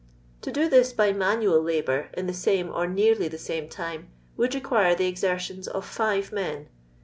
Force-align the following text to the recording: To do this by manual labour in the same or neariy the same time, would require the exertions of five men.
To 0.41 0.51
do 0.51 0.67
this 0.67 0.93
by 0.93 1.13
manual 1.13 1.61
labour 1.61 2.09
in 2.15 2.25
the 2.25 2.33
same 2.33 2.69
or 2.71 2.87
neariy 2.87 3.29
the 3.29 3.37
same 3.37 3.69
time, 3.69 4.09
would 4.35 4.55
require 4.55 4.95
the 4.95 5.05
exertions 5.05 5.67
of 5.67 5.85
five 5.85 6.31
men. 6.31 6.69